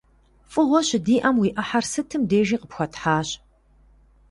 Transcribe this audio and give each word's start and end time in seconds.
ФӀыгъуэ 0.51 0.79
щыдиӀэм, 0.87 1.35
уи 1.41 1.49
Ӏыхьэр 1.55 1.85
сытым 1.91 2.21
дежи 2.29 2.57
къыпхуэтхьащ. 2.61 3.29